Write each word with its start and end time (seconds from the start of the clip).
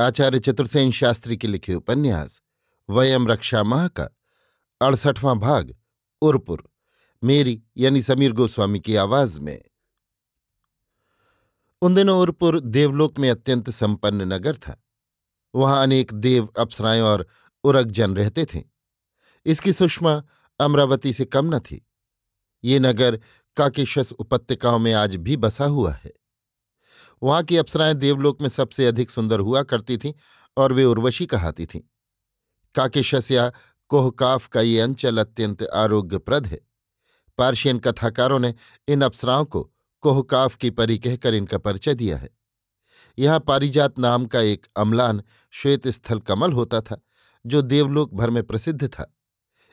आचार्य 0.00 0.38
चतुर्सेन 0.38 0.90
शास्त्री 0.90 1.36
के 1.36 1.48
लिखे 1.48 1.74
उपन्यास, 1.74 2.42
वयम 2.90 3.28
रक्षा 3.28 3.62
माह 3.62 3.88
का 3.88 4.04
अड़सठवां 4.82 5.38
भाग, 5.38 5.76
उर्पुर, 6.22 6.70
मेरी 7.24 7.62
यानी 7.76 8.02
समीर 8.02 8.32
गोस्वामी 8.32 8.80
की 8.80 8.96
आवाज़ 8.96 9.40
में। 9.40 9.62
उन 11.82 11.94
दिनों 11.94 12.20
उर्पुर 12.20 12.60
देवलोक 12.60 13.18
में 13.18 13.30
अत्यंत 13.30 13.70
संपन्न 13.70 14.32
नगर 14.32 14.56
था। 14.56 14.84
वहाँ 15.54 15.82
अनेक 15.82 16.14
देव 16.14 16.46
अप्सराएँ 16.46 17.00
और 17.00 17.26
उरगजन 17.64 18.16
रहते 18.16 18.44
थे। 18.44 18.62
इसकी 19.46 19.72
सुषमा 19.72 20.22
अमरावती 20.60 21.12
से 21.12 21.24
कम 21.24 21.54
न 21.54 21.58
थी। 21.58 21.86
ये 22.64 22.78
नगर 22.78 23.20
काकेशस 23.56 24.12
उपत्यकाओं 24.12 24.78
में 24.78 24.92
आज 24.92 25.16
भी 25.16 25.36
बसा 25.36 25.64
हुआ 25.64 25.92
है। 25.92 26.12
वहाँ 27.22 27.42
की 27.42 27.56
अप्सराएँ 27.56 27.94
देवलोक 27.94 28.42
में 28.42 28.48
सबसे 28.48 28.86
अधिक 28.86 29.10
सुंदर 29.10 29.40
हुआ 29.40 29.62
करती 29.62 29.98
थीं 29.98 30.12
और 30.56 30.72
वे 30.72 30.84
उर्वशी 30.84 31.26
कहाती 31.26 31.66
थीं। 31.66 31.80
काकेशस 32.74 33.30
या 33.30 33.52
कोहकाफ 33.88 34.46
का 34.46 34.60
ये 34.60 34.80
अंचल 34.80 35.18
अत्यंत 35.18 35.62
आरोग्यप्रद 35.62 36.46
है। 36.46 36.60
पार्शियन 37.38 37.78
कथाकारों 37.78 38.38
ने 38.38 38.54
इन 38.88 39.02
अप्सराओं 39.02 39.44
को 39.44 39.72
कोहकाफ 40.00 40.56
की 40.56 40.70
परी 40.70 40.98
कहकर 40.98 41.34
इनका 41.34 41.58
परिचय 41.58 41.94
दिया 41.94 42.16
है। 42.16 42.30
यहाँ 43.18 43.40
पारिजात 43.40 43.98
नाम 43.98 44.26
का 44.26 44.40
एक 44.40 44.66
अम्लान 44.76 45.22
श्वेत 45.50 45.88
स्थल 45.88 46.18
कमल 46.18 46.52
होता 46.52 46.80
था, 46.80 47.00
जो 47.46 47.62
देवलोक 47.62 48.14
भर 48.14 48.30
में 48.30 48.42
प्रसिद्ध 48.42 48.88
था। 48.88 49.16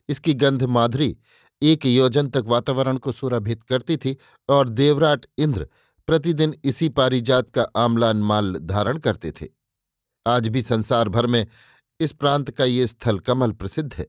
इसकी 0.10 0.34
गंध 0.34 0.64
माधुरी 0.64 1.18
एक 1.62 1.86
योजन 1.86 2.30
तक 2.30 2.44
वातावरण 2.46 2.98
को 2.98 3.12
सुरभित 3.12 3.64
करती 3.64 3.98
थी 3.98 4.18
और 4.50 4.70
देवराट 4.70 5.26
इंद्र 5.38 5.68
प्रतिदिन 6.08 6.56
इसी 6.64 6.90
पारिजात 6.90 7.50
का 7.50 7.62
आमलान 7.76 8.18
माल 8.18 8.56
धारण 8.56 8.98
करते 8.98 9.32
थे। 9.32 9.48
आज 10.28 10.48
भी 10.48 10.62
संसार 10.62 11.10
भर 11.10 11.26
में 11.26 11.48
इस 12.00 12.12
प्रांत 12.12 12.52
का 12.52 12.66
ये 12.66 12.88
स्थल 12.88 13.20
कमल 13.20 13.52
प्रसिद्ध 13.52 13.94
है। 13.94 14.08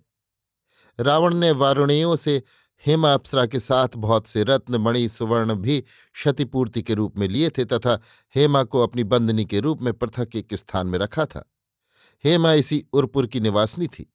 रावण 1.00 1.34
ने 1.34 1.50
वारुणियों 1.50 2.16
से 2.16 2.42
हेमा 2.86 3.14
अप्सरा 3.14 3.46
के 3.46 3.60
साथ 3.60 3.88
बहुत 3.96 4.26
से 4.26 4.44
रत्न, 4.44 4.76
मणि, 4.76 5.08
सुवर्ण 5.08 5.54
भी 5.54 5.80
क्षतिपूर्ति 6.12 6.82
के 6.82 6.94
रूप 6.94 7.18
में 7.18 7.28
लिए 7.28 7.50
थे 7.50 7.64
तथा 7.64 8.00
हेमा 8.34 8.62
को 8.62 8.82
अपनी 8.82 9.04
बंदनी 9.04 9.44
के 9.44 9.60
रूप 9.60 9.82
में 9.82 9.92
पृथक 9.94 10.36
एक 10.36 10.54
स्थान 10.54 10.86
में 10.86 10.98
रखा 10.98 11.26
था। 11.26 11.52
हेमा 12.24 12.52
इसी 12.52 12.86
उरपुर 12.92 13.26
की 13.26 13.40
निवासनी 13.40 13.86
थी। 13.86 14.14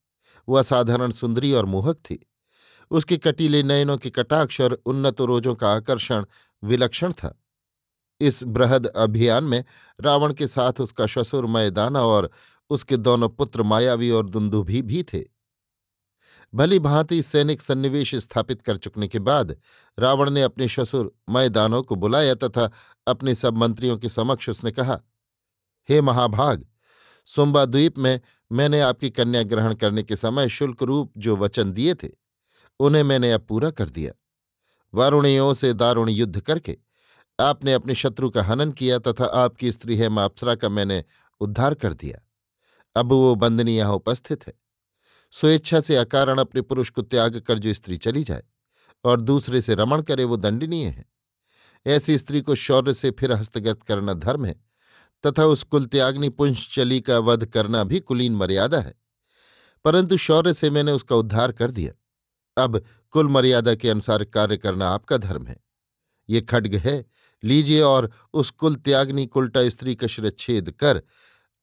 वह 0.50 0.60
असाधारण 0.60 1.12
सुंदरी 1.12 1.52
और 1.52 1.66
मोहक 1.66 1.96
थी। 1.96 2.30
उसके 2.92 3.18
कटीले 3.18 3.64
नयनों 3.64 3.98
के 3.98 4.10
कटाक्ष 4.10 4.62
और 4.62 4.82
उन्नत 4.86 5.22
रोजों 5.22 5.56
का 5.56 5.74
आकर्षण 5.74 6.26
विलक्षण 6.64 7.12
था। 7.12 7.40
इस 8.24 8.44
बृहद 8.44 8.88
अभियान 8.88 9.44
में 9.44 9.64
रावण 10.00 10.34
के 10.34 10.48
साथ 10.48 10.82
उसका 10.82 11.08
ससुर 11.08 11.46
मैदाना 11.46 12.02
और 12.02 12.30
उसके 12.70 12.98
दोनों 12.98 13.30
पुत्र 13.30 13.64
मायावी 13.64 14.10
और 14.10 14.30
दुंदुभी 14.30 14.82
भी 14.82 15.04
थे। 15.04 15.22
भली 16.54 16.80
भांति 16.80 17.22
सैनिक 17.24 17.62
सन्निवेश 17.62 18.16
स्थापित 18.16 18.62
कर 18.62 18.78
चुकने 18.78 19.08
के 19.08 19.20
बाद 19.20 19.56
रावण 20.00 20.30
ने 20.30 20.42
अपने 20.42 20.68
ससुर 20.68 21.14
मैदानों 21.30 21.82
को 21.84 21.96
बुलाया 21.96 22.36
तथा 22.36 22.70
अपने 23.08 23.36
सब 23.36 23.58
मंत्रियों 23.58 23.98
के 23.98 24.10
समक्ष 24.10 24.50
उसने 24.50 24.72
कहा, 24.72 25.00
हे 25.90 26.02
महाभाग, 26.02 26.66
सुम्बा 27.28 27.66
द्वीप 27.66 27.98
में 27.98 28.20
मैंने 28.52 28.80
आपकी 28.82 29.10
कन्या 29.10 29.44
ग्रहण 29.44 29.74
करने 29.74 30.04
के 30.04 30.16
समय 30.16 30.50
शुल्क 30.50 30.84
रूप 30.84 31.14
जो 31.18 31.36
वचन 31.36 31.72
दिए 31.72 31.94
थे, 31.94 32.10
उन्हें 32.80 33.04
मैंने 33.04 33.32
अब 33.32 33.42
पूरा 33.42 33.72
कर 33.72 33.90
दिया। 33.90 34.12
वारुणियों 34.94 35.54
से 35.54 35.74
दारुण 35.74 36.10
युद्ध 36.10 36.40
करके 36.40 36.78
आपने 37.44 37.74
अपने 37.74 37.96
शत्रु 37.96 38.30
का 38.30 38.44
हनन 38.44 38.72
किया 38.72 39.00
तथा 39.00 39.26
आपकी 39.26 39.72
स्त्री 39.72 39.98
है 39.98 40.09
माप्सरा 40.09 40.56
का 40.56 40.70
मैंने 40.70 41.04
उद्धार 41.40 41.74
कर 41.74 41.94
दिया। 41.94 42.28
अब 43.00 43.06
वो 43.06 43.36
बंदनी 43.36 43.78
यहाँ 43.78 43.94
उपस्थित 43.94 44.48
है। 44.48 44.54
स्वेच्छा 45.31 45.80
से 45.80 45.96
अकारण 45.96 46.38
अपने 46.38 46.62
पुरुष 46.62 46.90
को 46.90 47.02
त्याग 47.02 47.40
कर 47.40 47.59
जो 47.59 47.74
स्त्री 47.74 47.98
चली 47.98 48.24
जाए 48.24 48.44
और 49.04 49.22
दूसरे 49.22 49.62
से 49.62 49.76
रमण 49.76 50.02
करे 50.02 50.24
वो 50.24 50.38
दंडनीय 50.38 50.88
है। 50.88 51.06
ऐसी 51.88 52.18
स्त्री 52.18 52.42
को 52.42 52.56
शौर्य 52.56 52.94
से 52.94 53.12
फिर 53.12 53.31
हस्तगत 53.31 53.84
करना 53.84 54.14
धर्म 54.14 54.46
है 54.46 54.56
तथा 55.25 55.46
उस 55.46 55.64
कुल 55.64 55.86
त्याग्नि 55.86 56.30
पुंशचली 56.30 57.02
का 57.02 57.20
वध 57.20 57.46
करना 57.46 57.84
भी 57.84 58.00
कुलीन 58.00 58.36
मर्यादा 58.36 58.80
है। 58.80 58.94
परंतु 59.84 60.18
शौर्य 60.18 60.54
से 60.54 60.70
मैंने 60.70 60.92
उसका 60.92 61.16
उद्धार 61.16 61.52
कर 61.52 61.72
दिया। 61.72 61.94
अब 62.64 62.84
कुल 63.12 63.28
मर्यादा 63.28 63.75
के 63.75 63.90
अनुसार 63.90 64.24
कार्य 64.24 64.58
करना 64.58 64.90
आपका 64.90 65.18
धर्म 65.18 65.48
है। 65.48 65.62
ये 66.30 66.42
खड्ग 66.42 66.76
है, 66.76 67.06
लीजिए 67.44 67.82
और 67.82 68.10
उस 68.34 68.50
कुल 68.50 68.76
त्याग्नि 68.76 69.26
कुलटा 69.26 69.70
स्त्री 69.70 69.96
का 69.96 70.08
शिरच्छेद 70.08 70.72
कर, 70.72 71.02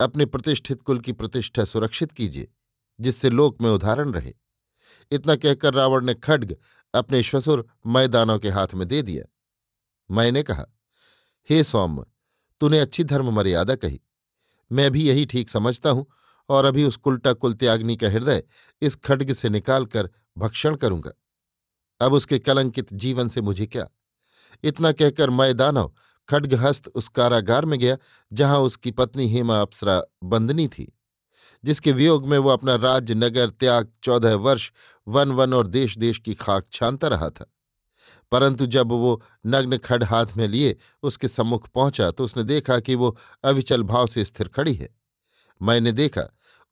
अपने 0.00 0.26
प्रतिष्ठित 0.26 0.82
कुल 0.82 1.00
की 1.00 1.12
प्रतिष्ठा 1.12 1.65
सुरक्षित 1.65 2.12
कीजिए, 2.12 2.48
जिससे 3.00 3.31
लोक 3.31 3.62
में 3.62 3.71
उदाहरण 3.71 4.12
रहे। 4.12 4.32
इतना 5.12 5.37
कहकर 5.37 5.75
रावण 5.75 6.04
ने 6.04 6.15
खड्ग 6.15 6.56
अपने 6.94 7.22
श्वसुर 7.22 7.66
मैदानों 7.87 8.38
के 8.38 8.50
हाथ 8.50 8.75
में 8.75 8.88
दे 8.88 9.03
दिया। 9.03 9.25
मैंने 10.10 10.43
कहा, 10.43 10.66
हे 11.50 11.65
सौम्य, 11.65 12.04
तूने 12.60 12.78
अच्छी 12.78 13.04
धर्म 13.04 13.31
मर्यादा 13.31 13.75
कही। 13.75 14.00
मैं 14.71 14.91
भी 14.91 15.09
यही 15.09 15.27
ठीक 15.27 15.50
समझता 15.50 15.91
हूँ 15.91 16.06
और 16.48 16.65
अभी 16.65 16.84
उस 16.84 16.97
कुलटा 16.97 17.32
कुल 17.32 17.54
त्याग्नि 17.54 17.97
का 17.97 18.09
हृदय 18.09 18.42
इस 18.82 18.97
खड्ग 18.97 19.32
से 19.32 19.48
निकालकर 19.48 20.10
भक्षण 20.38 20.77
करूँगा। 20.77 21.12
अब 22.00 22.12
उसके 22.12 22.38
कलंकित 22.38 22.92
जीवन 22.94 23.28
से 23.28 23.41
मुझे 23.41 23.66
क्या 23.66 23.88
इतना 24.65 24.93
कहकर 24.93 25.31
मैं 25.31 25.56
दानव 25.56 25.93
खड्गहस्त 26.28 26.88
उस 26.88 27.09
कारागार 27.09 27.65
में 27.65 27.78
गया, 27.78 27.97
जहाँ 28.32 28.59
उसकी 28.60 28.91
पत्नी 28.91 29.28
हेमा 29.28 29.60
अप्सरा 29.60 30.03
बंदनी 30.25 30.66
थी, 30.69 30.93
जिसके 31.65 31.93
वियोग 31.93 32.26
में 32.28 32.37
वो 32.38 32.50
अपना 32.50 32.75
राज्य, 32.75 33.15
नगर, 33.15 33.50
त्याग, 33.50 33.88
चौदह 34.03 34.34
वर्ष 34.34 34.71
वन 35.09 35.32
वन 35.32 35.54
और 35.54 35.66
देश 35.66 35.97
देश 35.98 36.19
की 36.19 36.34
खाक 36.34 36.66
छानता 36.72 37.09
रहा 37.09 37.31
था। 37.31 37.53
परंतु 38.32 38.66
जब 38.66 38.88
वो 38.88 39.22
नग्न 39.47 39.78
खड 39.78 40.04
हाथ 40.04 40.26
में 40.37 40.47
लिए 40.48 40.77
उसके 41.03 41.28
सम्मुख 41.28 41.69
पहुँचा 41.69 42.10
तो 42.10 42.25
उसने 42.25 42.44
देखा 42.44 42.78
कि 42.81 42.94
वो 42.94 43.16
अविचल 43.44 43.82
भाव 43.82 44.06
से 44.06 44.25
स्थिर 44.25 44.48
खड़ी 44.48 44.75
है। 44.75 44.88
मैंने 45.60 45.92
देखा, 45.92 46.22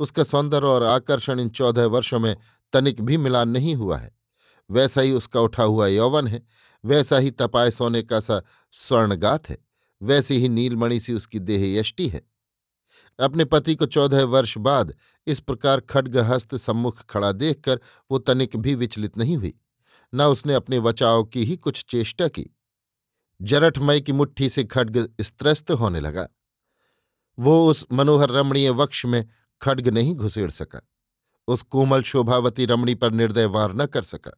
उसका 0.01 0.25
सौंदर्य 0.25 0.67
और 0.67 0.83
आकर्षण 0.83 1.41
इन 1.41 1.49
चौदह 1.49 1.87
वर्षों 1.87 2.19
में 2.19 2.37
तनिक 2.73 3.01
भी 3.03 3.17
मिलान 3.17 3.49
नहीं 3.49 3.75
हुआ 3.75 3.99
है। 3.99 4.17
वैसा 4.71 5.01
ही 5.01 5.13
उसका 5.13 5.41
उठा 5.41 5.63
हुआ 5.63 5.87
यौवन 5.87 6.27
है 6.27 6.43
वैसा 6.85 7.19
ही 7.19 7.31
तपाए 7.31 7.71
सोने 7.71 8.03
का 8.03 8.21
सा 8.21 8.41
स्वर्णगात 8.73 9.49
है, 9.49 9.59
वैसी 10.03 10.37
ही 10.37 10.49
नीलमणि 10.49 11.01
सी 11.01 11.15
उसकी 11.15 11.39
देह 11.39 11.79
यष्टि 11.79 12.09
है। 12.09 12.23
अपने 13.19 13.45
पति 13.45 13.75
को 13.75 13.87
चौदह 13.87 14.25
वर्ष 14.25 14.57
बाद 14.59 14.95
इस 15.27 15.41
प्रकार 15.41 15.81
खड्गहस्त 15.81 16.55
सम्मुख 16.57 17.05
खड़ा 17.05 17.33
देखकर 17.33 17.81
वो 18.11 18.19
तनिक 18.19 18.57
भी 18.57 18.75
विचलित 18.75 19.19
नहीं 19.19 19.37
हुई, 19.37 19.55
न 20.13 20.23
उसने 20.23 20.55
अपने 20.55 20.81
बचाव 20.81 21.25
की 21.25 21.45
ही 21.45 21.57
कुछ 21.57 21.85
चेष्टा 21.89 22.29
की। 22.29 22.47
जरठमय 23.41 24.01
की 24.01 24.13
मुट्ठी 24.13 24.49
से 24.49 24.65
खड्ग 24.65 25.09
स्त्रस्त 25.21 25.71
होने 25.71 26.01
लगा। 26.01 26.29
वो 27.39 27.67
उस 27.67 27.87
मनोहर 27.93 28.31
रमणीय 28.31 28.71
वक्ष 28.71 29.05
में 29.07 29.25
खड्ग 29.61 29.89
नहीं 29.89 30.15
घुसेड़ 30.15 30.51
सका, 30.51 30.81
उस 31.49 31.63
कोमल 31.63 32.03
शोभावती 32.03 32.67
रमणी 32.67 32.95
पर 32.95 33.11
निर्दय 33.11 33.47
वार 33.47 33.75
न 33.75 33.87
कर 33.87 34.03
सका। 34.03 34.33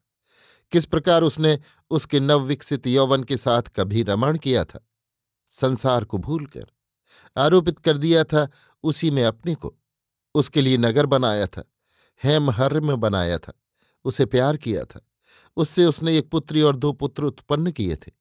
किस 0.73 0.85
प्रकार 0.85 1.23
उसने 1.23 1.59
उसके 1.91 2.21
नवविकसित 2.21 2.87
यौवन 2.87 3.25
के 3.25 3.37
साथ 3.37 3.63
कभी 3.63 4.03
रमण 4.03 4.39
किया 4.39 4.65
था? 4.65 4.89
संसार 5.47 6.05
को 6.05 6.19
भूलकर। 6.19 6.67
आरोपित 7.37 7.79
कर 7.79 7.99
दिया 7.99 8.25
था 8.25 8.49
उसी 8.83 9.11
में 9.11 9.25
अपने 9.25 9.55
को। 9.55 9.77
उसके 10.35 10.63
लिए 10.63 10.77
नगर 10.77 11.07
बनाया 11.07 11.47
था, 11.47 11.65
हेम 12.25 12.51
हर्म 12.51 12.97
बनाया 12.97 13.39
था, 13.39 13.53
उसे 14.05 14.27
प्यार 14.27 14.57
किया 14.57 14.85
था। 14.85 15.01
उससे 15.57 15.85
उसने 15.85 16.19
एक 16.19 16.31
पुत्री 16.31 16.63
और 16.63 16.77
दो 16.77 16.93
पुत्र 16.93 17.25
उत्पन्न 17.25 17.71
किए 17.71 17.97
थे। 17.97 18.13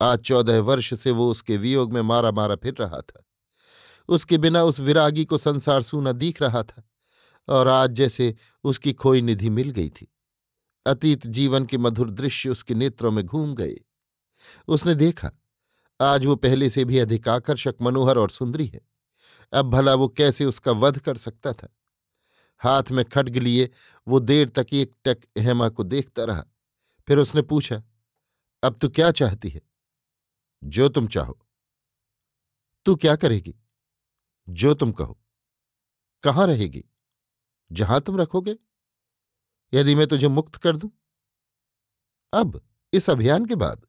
आज 0.00 0.18
चौदह 0.18 0.60
वर्ष 0.60 0.94
से 0.94 1.10
वो 1.10 1.30
उसके 1.30 1.56
वियोग 1.56 1.92
में 1.92 2.02
मारा 2.02 2.30
मारा 2.30 2.56
फिर 2.56 2.74
रहा 2.80 3.00
था। 3.00 3.24
उसके 4.08 4.38
बिना 4.38 4.62
उस 4.62 4.80
विरागी 4.80 5.24
को 5.24 5.38
संसार 5.38 5.82
सूना 5.82 6.12
दिख 6.12 6.42
रहा 6.42 6.62
था 6.62 6.88
और 7.48 7.68
आज 7.68 7.90
जैसे 7.90 8.34
उसकी 8.64 8.92
खोई 8.92 9.22
निधि 9.22 9.50
मिल 9.50 9.70
गई 9.70 9.88
थी। 9.88 10.15
अतीत 10.86 11.26
जीवन 11.26 11.64
के 11.64 11.78
मधुर 11.78 12.10
दृश्य 12.10 12.48
उसके 12.48 12.74
नेत्रों 12.74 13.10
में 13.10 13.24
घूम 13.24 13.54
गए। 13.54 13.76
उसने 14.68 14.94
देखा, 14.94 15.30
आज 16.00 16.26
वो 16.26 16.36
पहले 16.36 16.70
से 16.70 16.84
भी 16.84 16.98
अधिक 16.98 17.28
आकर्षक, 17.28 17.74
मनोहर 17.82 18.18
और 18.18 18.30
सुंदरी 18.30 18.66
है। 18.66 18.80
अब 19.52 19.70
भला 19.70 19.94
वो 19.94 20.08
कैसे 20.08 20.44
उसका 20.44 20.72
वध 20.72 20.98
कर 20.98 21.16
सकता 21.16 21.52
था? 21.52 21.68
हाथ 22.58 22.82
में 22.90 23.04
खड्ग 23.04 23.36
लिए, 23.36 23.70
वो 24.08 24.20
देर 24.20 24.48
तक 24.48 24.66
एक 24.72 24.94
टक 25.04 25.18
हेमा 25.38 25.68
को 25.68 25.84
देखता 25.84 26.24
रहा। 26.24 26.44
फिर 27.06 27.18
उसने 27.18 27.42
पूछा, 27.42 27.82
अब 28.62 28.78
तू 28.78 28.88
क्या 28.88 29.10
चाहती 29.10 29.48
है? 29.48 29.62
जो 30.64 30.88
तुम 30.88 31.08
चाहो। 31.08 31.38
तू 32.84 32.96
क्या 32.96 33.16
करेगी? 33.16 33.54
जो 34.48 34.74
तुम 34.74 34.92
कहो। 34.92 35.18
कहाँ 36.22 36.46
रहेगी? 36.46 36.84
जहाँ 37.72 38.00
तुम 38.00 38.16
रखोगे? 38.16 38.56
यदि 39.74 39.94
मैं 39.94 40.06
तुझे 40.06 40.28
मुक्त 40.28 40.56
कर 40.56 40.76
दूँ? 40.76 40.90
अब, 42.32 42.68
इस 42.92 43.10
अभियान 43.10 43.46
के 43.46 43.54
बाद। 43.54 43.86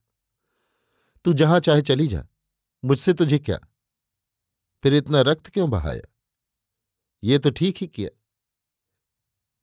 तू 1.25 1.33
जहाँ 1.33 1.59
चाहे 1.59 1.81
चली 1.81 2.07
जा, 2.07 2.27
मुझसे 2.85 3.13
तुझे 3.13 3.39
क्या? 3.39 3.59
फिर 4.83 4.94
इतना 4.94 5.21
रक्त 5.21 5.50
क्यों 5.50 5.69
बहाया? 5.69 6.13
ये 7.24 7.39
तो 7.39 7.50
ठीक 7.50 7.77
ही 7.77 7.88
किया। 7.88 8.09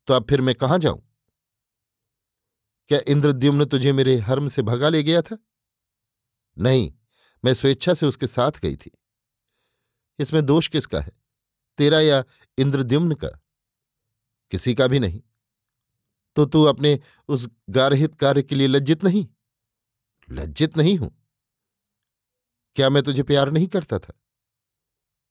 तो 0.07 0.13
अब 0.13 0.27
फिर 0.29 0.41
मैं 0.41 0.55
कहाँ 0.55 0.79
जाऊँ? 0.79 1.09
क्या 2.87 2.99
इंद्रद्युम्न 3.07 3.65
तुझे 3.65 3.93
मेरे 3.93 4.17
हर्म 4.17 4.47
से 4.47 4.61
भगा 4.61 4.89
ले 4.89 5.03
गया 5.03 5.21
था? 5.21 5.37
नहीं, 6.57 6.93
मैं 7.45 7.53
स्वेच्छा 7.53 7.93
से 7.93 8.05
उसके 8.05 8.27
साथ 8.27 8.51
गई 8.51 8.75
थी। 8.75 8.91
इसमें 10.19 10.45
दोष 10.45 10.67
किसका 10.67 10.99
है, 10.99 11.11
तेरा 11.77 11.99
या 11.99 12.23
इंद्रद्युम्न 12.57 13.15
का? 13.15 13.27
किसी 14.51 14.75
का 14.75 14.87
भी 14.87 14.99
नहीं। 14.99 15.21
तो 16.35 16.45
तू 16.45 16.63
अपने 16.63 16.99
उस 17.27 17.49
गारहित 17.69 18.15
कार्य 18.15 18.43
के 18.43 18.55
लिए 18.55 18.67
लज्जित 18.67 19.03
नहीं? 19.03 19.27
लज्जित 20.31 20.77
नहीं 20.77 20.97
हूँ। 20.97 21.27
क्या 22.75 22.89
मैं 22.89 23.03
तुझे 23.03 23.23
प्यार 23.23 23.51
नहीं 23.51 23.67
करता 23.67 23.99
था? 23.99 24.13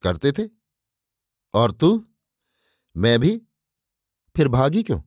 करते 0.03 0.33
थे। 0.33 0.51
और 1.55 1.73
तू? 1.73 2.09
मैं 2.97 3.21
भी। 3.21 3.39
फिर 4.37 4.49
भागी 4.49 4.83
क्यों? 4.83 5.01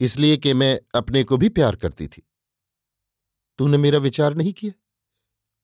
इसलिए 0.00 0.36
कि 0.36 0.54
मैं 0.54 0.80
अपने 0.94 1.24
को 1.24 1.36
भी 1.36 1.48
प्यार 1.48 1.76
करती 1.76 2.08
थी। 2.08 2.28
तूने 3.58 3.76
मेरा 3.76 3.98
विचार 3.98 4.34
नहीं 4.34 4.52
किया? 4.52 4.72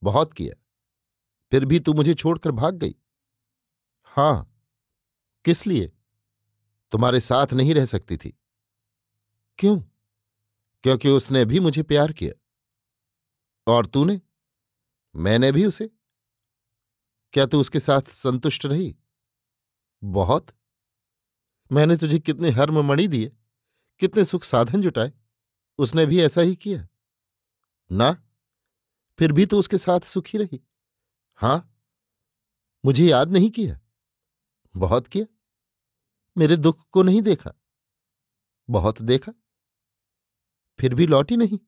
बहुत 0.02 0.32
किया। 0.32 0.62
फिर 1.50 1.64
भी 1.64 1.80
तू 1.80 1.92
मुझे 1.92 2.14
छोड़कर 2.14 2.50
भाग 2.50 2.74
गई? 2.74 2.94
हाँ। 4.04 4.64
किस 5.44 5.66
लिए? 5.66 5.92
तुम्हारे 6.92 7.20
साथ 7.20 7.52
नहीं 7.52 7.74
रह 7.74 7.84
सकती 7.84 8.16
थी। 8.16 8.41
क्यों? 9.62 9.80
क्योंकि 10.82 11.08
उसने 11.08 11.44
भी 11.44 11.60
मुझे 11.60 11.82
प्यार 11.82 12.12
किया। 12.12 12.32
और 13.66 13.86
तूने? 13.86 14.20
मैंने 15.16 15.52
भी 15.52 15.66
उसे। 15.66 15.90
क्या 17.32 17.46
तू 17.46 17.60
उसके 17.60 17.80
साथ 17.80 18.00
संतुष्ट 18.00 18.66
रही? 18.66 18.96
बहुत। 20.04 20.46
मैंने 21.72 21.96
तुझे 21.96 22.18
कितने 22.18 22.50
हर्म 22.50 22.88
मणि 22.88 23.08
दिए, 23.08 23.36
कितने 23.98 24.24
सुख 24.24 24.44
साधन 24.44 24.82
जुटाए, 24.82 25.12
उसने 25.78 26.06
भी 26.06 26.20
ऐसा 26.20 26.40
ही 26.40 26.56
किया। 26.56 26.88
ना, 27.92 28.24
फिर 29.18 29.32
भी 29.32 29.46
तो 29.46 29.58
उसके 29.58 29.78
साथ 29.78 30.00
सुखी 30.00 30.38
रही। 30.38 30.64
हाँ, 31.34 31.82
मुझे 32.84 33.04
याद 33.04 33.28
नहीं 33.28 33.50
किया। 33.50 33.80
बहुत 34.76 35.06
किया। 35.06 35.26
मेरे 36.38 36.56
दुख 36.56 36.88
को 36.90 37.02
नहीं 37.02 37.22
देखा। 37.22 37.52
बहुत 38.70 39.02
देखा। 39.02 39.32
फिर 40.82 40.94
भी 40.94 41.06
लौटी 41.06 41.36
नहीं। 41.36 41.58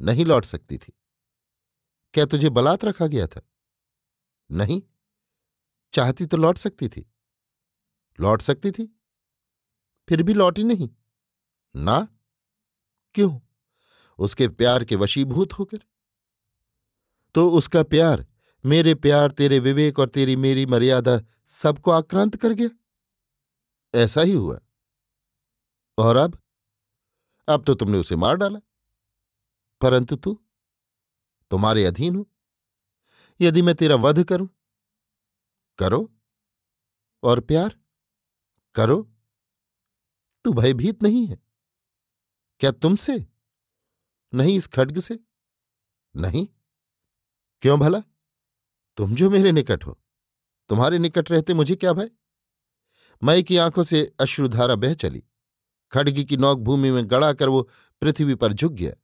नहीं 0.00 0.24
लौट 0.24 0.44
सकती 0.44 0.78
थी। 0.78 0.92
क्या 2.12 2.26
तुझे 2.26 2.50
बलात् 2.50 2.84
रखा 2.84 3.06
गया 3.06 3.26
था? 3.26 3.42
नहीं। 4.50 4.82
चाहती 5.92 6.26
तो 6.26 6.36
लौट 6.36 6.58
सकती 6.58 6.88
थी। 6.88 7.12
लौट 8.20 8.42
सकती 8.42 8.70
थी? 8.70 9.00
फिर 10.08 10.22
भी 10.22 10.34
लौटी 10.34 10.64
नहीं। 10.64 10.90
ना? 11.76 12.08
क्यों? 13.14 13.40
उसके 14.18 14.48
प्यार 14.48 14.84
के 14.84 14.96
वशीभूत 14.96 15.52
होकर। 15.52 15.78
तो 17.34 17.50
उसका 17.50 17.82
प्यार, 17.82 18.26
मेरे 18.66 18.94
प्यार, 18.94 19.30
तेरे 19.30 19.58
विवेक 19.58 19.98
और 19.98 20.08
तेरी 20.08 20.36
मेरी 20.36 20.66
मर्यादा 20.66 21.20
सबको 21.46 21.90
आक्रांत 21.90 22.36
कर 22.36 22.52
गया। 22.52 22.70
ऐसा 23.94 24.20
ही 24.20 24.32
हुआ। 24.32 24.60
और 25.98 26.16
अब? 26.16 26.42
अब 27.48 27.64
तो 27.64 27.74
तुमने 27.74 27.98
उसे 27.98 28.16
मार 28.16 28.36
डाला। 28.36 28.58
परंतु 29.80 30.16
तू 30.16 30.32
तुम्हारे 31.50 31.84
अधीन 31.84 32.16
हूँ। 32.16 32.26
यदि 33.40 33.62
मैं 33.62 33.74
तेरा 33.74 33.94
वध 33.96 34.22
करूँ, 34.24 34.48
करो 35.78 36.12
और 37.22 37.40
प्यार 37.40 37.76
करो। 38.74 39.02
तू 40.44 40.52
भयभीत 40.52 41.02
नहीं 41.02 41.26
है। 41.26 41.38
क्या 42.60 42.70
तुमसे? 42.72 43.26
नहीं 44.34 44.56
इस 44.56 44.66
खड्ग 44.66 44.98
से? 44.98 45.18
नहीं। 46.16 46.46
क्यों 47.62 47.78
भला? 47.80 48.02
तुम 48.96 49.14
जो 49.14 49.30
मेरे 49.30 49.52
निकट 49.52 49.86
हो, 49.86 49.98
तुम्हारे 50.68 50.98
निकट 50.98 51.30
रहते 51.30 51.54
मुझे 51.54 51.76
क्या 51.76 51.92
भय? 51.92 52.10
मई 53.22 53.42
की 53.42 53.56
आँखों 53.56 53.82
से 53.82 54.04
अश्रुधारा 54.20 54.74
बह 54.74 54.94
चली। 54.94 55.22
खड़गी 55.92 56.24
की 56.24 56.36
नौक 56.36 56.58
भूमि 56.58 56.90
में 56.90 57.10
गड़ा 57.10 57.32
कर 57.32 57.48
वो 57.48 57.70
पृथ्वी 58.00 58.34
पर 58.34 58.52
झुक 58.52 58.72
गया। 58.72 58.94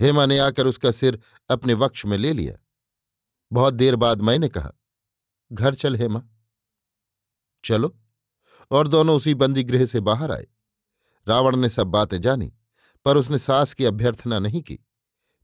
हेमा 0.00 0.26
ने 0.26 0.38
आकर 0.38 0.66
उसका 0.66 0.90
सिर 0.90 1.20
अपने 1.50 1.74
वक्ष 1.74 2.06
में 2.06 2.18
ले 2.18 2.32
लिया। 2.32 2.56
बहुत 3.52 3.74
देर 3.74 3.96
बाद 3.96 4.20
मैंने 4.20 4.48
कहा, 4.48 4.72
घर 5.52 5.74
चल 5.74 5.96
हेमा। 5.96 6.22
चलो। 7.64 8.00
और 8.70 8.88
दोनों 8.88 9.16
उसी 9.16 9.34
बंदी 9.34 9.64
गृह 9.64 9.84
से 9.84 10.00
बाहर 10.00 10.32
आए। 10.32 10.46
रावण 11.28 11.56
ने 11.56 11.68
सब 11.68 11.86
बातें 11.86 12.20
जानी, 12.20 12.52
पर 13.04 13.16
उसने 13.16 13.38
सास 13.38 13.74
की 13.74 13.84
अभ्यर्थना 13.84 14.38
नहीं 14.38 14.62
की। 14.62 14.78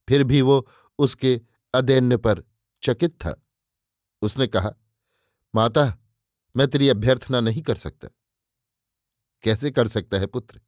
फिर 0.08 0.24
भी 0.24 0.42
वो 0.42 0.68
उसके 0.98 1.40
अदैन्य 1.74 2.16
पर 2.16 2.42
चकित 2.82 3.10
था। 3.10 3.42
उसने 4.22 4.46
कहा, 4.46 4.70
माता, 5.54 5.98
मैं 6.56 6.68
तेरी 6.68 6.88
अभ्यर्थना 6.88 7.40
नहीं 7.40 7.62
कर 7.62 7.74
सकता। 7.74 8.08
कैसे 9.42 9.70
कर 9.70 9.88
सकता 9.88 10.18
है 10.18 10.26
पुत्र? 10.26 10.60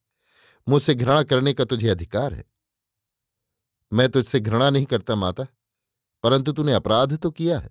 मुझसे 0.69 0.95
घृणा 0.95 1.23
करने 1.23 1.53
का 1.53 1.65
तुझे 1.65 1.89
अधिकार 1.89 2.35
है। 2.35 2.45
मैं 3.93 4.09
तुझसे 4.09 4.41
घृणा 4.41 4.71
नहीं 4.71 4.85
करता 4.85 5.15
माता, 5.15 5.47
परंतु 6.23 6.53
तूने 6.53 6.73
अपराध 6.73 7.17
तो 7.17 7.31
किया 7.31 7.59
है। 7.59 7.71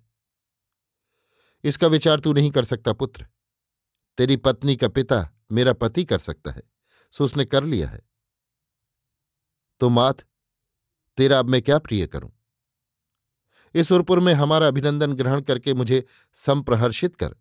इसका 1.64 1.88
विचार 1.88 2.20
तू 2.20 2.34
नहीं 2.34 2.52
कर 2.52 2.64
सकता 2.64 2.94
पुत्र। 2.94 3.28
तेरी 4.18 4.38
पत्नी 4.38 4.76
का 4.76 4.88
पिता 4.88 5.30
मेरा 5.52 5.74
पति 5.74 6.06
कर 6.06 6.20
सकता 6.20 6.52
है, 6.52 6.64
सो 7.12 7.24
उसने 7.24 7.46
कर 7.46 7.64
लिया 7.64 7.88
है। 7.88 8.02
तो 9.80 9.90
मात, 9.90 10.24
तेरा 11.18 11.40
अब 11.40 11.46
मैं 11.46 11.62
क्या 11.62 11.80
प्रिय 11.80 12.08
करूँ? 12.08 12.32
इस 13.76 13.92
उर्पुर 13.92 14.20
में 14.20 14.34
हमारा 14.34 14.68
अभिनंदन 14.68 15.14
ग्रहण 15.14 15.42
करके 15.42 15.74
मुझे 15.74 16.06
संप्रहर्षित 16.34 17.16
कर। 17.16 17.36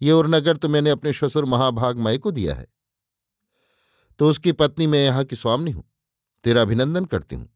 ये 0.00 0.12
उरनगर 0.12 0.56
तो 0.56 0.68
मैंने 0.68 0.90
अपने 0.90 1.12
श्वसुर 1.12 1.44
महाभाग 1.44 1.98
मय 1.98 2.18
को 2.18 2.30
दिया 2.30 2.54
है। 2.54 2.66
तो 4.20 4.28
उसकी 4.28 4.52
पत्नी 4.52 4.86
मैं 4.86 5.04
यहाँ 5.04 5.24
की 5.24 5.36
स्वामी 5.36 5.70
हूँ, 5.70 5.84
तेरा 6.44 6.62
अभिनंदन 6.62 7.04
करती 7.04 7.36
हूँ। 7.36 7.48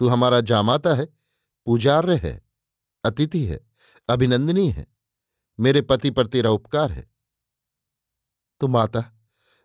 तू 0.00 0.08
हमारा 0.08 0.40
जामाता 0.40 0.94
है, 0.94 1.06
पूजार्य 1.66 2.16
है, 2.16 2.40
अतिथि 3.04 3.44
है, 3.44 3.60
अभिनंदनी 4.08 4.68
है, 4.70 4.86
मेरे 5.58 5.80
पति 5.82 6.10
पर 6.10 6.26
तेरा 6.26 6.50
उपकार 6.50 6.92
है। 6.92 7.08
तो 8.60 8.68
माता, 8.68 9.04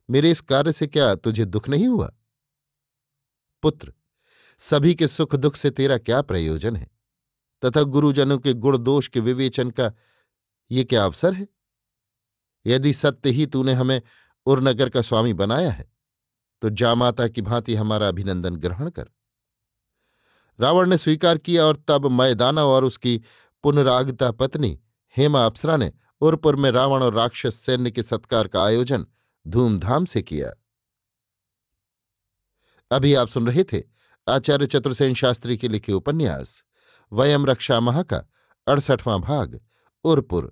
मेरे 0.09 0.31
इस 0.31 0.41
कार्य 0.41 0.71
से 0.73 0.87
क्या 0.87 1.13
तुझे 1.15 1.45
दुख 1.45 1.69
नहीं 1.69 1.87
हुआ? 1.87 2.11
पुत्र, 3.63 3.93
सभी 4.61 4.93
के 4.95 5.07
सुख 5.07 5.35
दुख 5.35 5.55
से 5.55 5.69
तेरा 5.71 5.97
क्या 5.97 6.21
प्रयोजन 6.21 6.75
है? 6.75 6.89
तथा 7.63 7.81
गुरुजनों 7.83 8.37
के 8.39 8.53
गुण 8.53 8.77
दोष 8.77 9.07
के 9.07 9.19
विवेचन 9.19 9.71
का 9.71 9.91
ये 10.71 10.83
क्या 10.83 11.03
अवसर 11.05 11.33
है? 11.33 11.47
यदि 12.65 12.93
सत्य 12.93 13.29
ही 13.29 13.45
तूने 13.45 13.73
हमें 13.73 14.01
उरनगर 14.45 14.89
का 14.89 15.01
स्वामी 15.01 15.33
बनाया 15.33 15.71
है 15.71 15.89
तो 16.61 16.69
जामाता 16.69 17.27
की 17.27 17.41
भांति 17.41 17.75
हमारा 17.75 18.07
अभिनंदन 18.07 18.55
ग्रहण 18.55 18.89
कर। 18.89 19.05
रावण 20.59 20.89
ने 20.89 20.97
स्वीकार 20.97 21.37
किया 21.37 21.65
और 21.65 21.83
तब 21.87 22.05
मैदाना 22.11 22.63
और 22.63 22.83
उसकी 22.83 23.21
पुनरागता 23.63 24.31
पत्नी 24.31 24.79
हेमा 25.15 25.45
अप्सरा 25.45 25.77
ने 25.77 25.91
उरपुर 26.21 26.55
में 26.55 26.69
रावण 26.71 27.03
और 27.03 27.13
राक्षस 27.13 27.55
सैन्य 27.55 27.91
के 27.91 28.03
सत्कार 28.03 28.47
का 28.47 28.63
आयोजन 28.63 29.05
धूमधाम 29.45 30.05
से 30.05 30.21
किया। 30.21 30.51
अभी 32.91 33.13
आप 33.13 33.27
सुन 33.27 33.47
रहे 33.47 33.63
थे 33.63 33.81
आचार्य 34.27 34.65
चतुर्सेन 34.67 35.13
शास्त्री 35.13 35.57
के 35.57 35.67
लिखे 35.67 35.93
उपन्यास, 35.93 36.63
वयम 37.11 37.45
रक्षा 37.45 37.79
महा 37.79 38.03
का 38.03 38.23
अड़सठवां 38.67 39.19
भाग, 39.21 39.59
उरपुर। 40.05 40.51